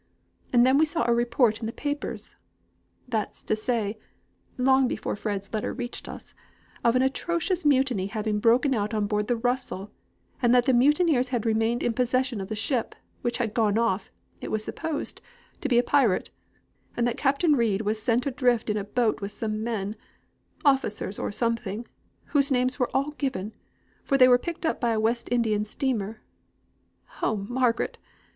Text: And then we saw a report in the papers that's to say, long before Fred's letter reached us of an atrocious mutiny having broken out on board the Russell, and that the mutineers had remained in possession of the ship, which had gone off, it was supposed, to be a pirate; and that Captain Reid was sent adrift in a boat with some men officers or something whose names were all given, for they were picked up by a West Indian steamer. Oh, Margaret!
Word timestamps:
And 0.51 0.65
then 0.65 0.79
we 0.79 0.85
saw 0.85 1.05
a 1.07 1.13
report 1.13 1.59
in 1.59 1.67
the 1.67 1.71
papers 1.71 2.35
that's 3.07 3.43
to 3.43 3.55
say, 3.55 3.99
long 4.57 4.87
before 4.87 5.15
Fred's 5.15 5.53
letter 5.53 5.71
reached 5.73 6.09
us 6.09 6.33
of 6.83 6.95
an 6.95 7.03
atrocious 7.03 7.63
mutiny 7.65 8.07
having 8.07 8.39
broken 8.39 8.73
out 8.73 8.95
on 8.95 9.05
board 9.05 9.27
the 9.27 9.35
Russell, 9.35 9.91
and 10.41 10.55
that 10.55 10.65
the 10.65 10.73
mutineers 10.73 11.29
had 11.29 11.45
remained 11.45 11.83
in 11.83 11.93
possession 11.93 12.41
of 12.41 12.47
the 12.47 12.55
ship, 12.55 12.95
which 13.21 13.37
had 13.37 13.53
gone 13.53 13.77
off, 13.77 14.09
it 14.41 14.49
was 14.49 14.63
supposed, 14.63 15.21
to 15.61 15.69
be 15.69 15.77
a 15.77 15.83
pirate; 15.83 16.31
and 16.97 17.05
that 17.07 17.15
Captain 17.15 17.53
Reid 17.55 17.81
was 17.83 18.01
sent 18.01 18.25
adrift 18.25 18.71
in 18.71 18.77
a 18.77 18.83
boat 18.83 19.21
with 19.21 19.31
some 19.31 19.63
men 19.63 19.95
officers 20.65 21.19
or 21.19 21.31
something 21.31 21.87
whose 22.25 22.51
names 22.51 22.79
were 22.79 22.89
all 22.91 23.11
given, 23.19 23.53
for 24.01 24.17
they 24.17 24.27
were 24.27 24.39
picked 24.39 24.65
up 24.65 24.81
by 24.81 24.93
a 24.93 24.99
West 24.99 25.31
Indian 25.31 25.63
steamer. 25.63 26.21
Oh, 27.21 27.45
Margaret! 27.47 27.99